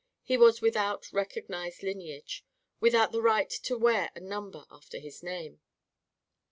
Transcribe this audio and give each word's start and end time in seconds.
He 0.23 0.35
was 0.35 0.61
without 0.61 1.13
recognised 1.13 1.83
lineage; 1.83 2.43
without 2.79 3.11
the 3.11 3.21
right 3.21 3.51
to 3.51 3.77
wear 3.77 4.09
a 4.15 4.19
number 4.19 4.65
after 4.71 4.97
his 4.97 5.21
name. 5.21 5.61